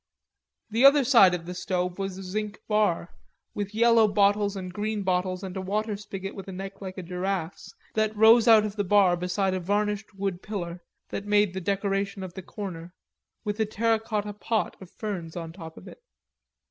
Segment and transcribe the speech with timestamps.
[0.71, 3.13] The other side of the stove was a zinc bar
[3.53, 7.03] with yellow bottles and green bottles and a water spigot with a neck like a
[7.03, 11.61] giraffe's that rose out of the bar beside a varnished wood pillar that made the
[11.61, 12.95] decoration of the corner,
[13.43, 16.01] with a terra cotta pot of ferns on top of it.